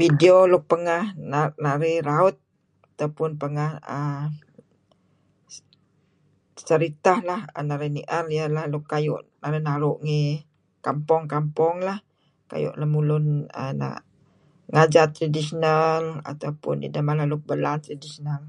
[0.00, 1.04] Video luk pengah
[1.66, 2.36] narih raut
[2.92, 4.24] atau pun pengah aah
[6.66, 10.22] seritah lah an narih ni'er luk kuayu' narih naru' ngi
[10.86, 11.98] kampong-kampong lah
[12.48, 13.26] kuayu' lemulun
[13.60, 14.02] aah na'
[14.72, 18.42] ngajat traditional ataupun idah mala luk belaan traditional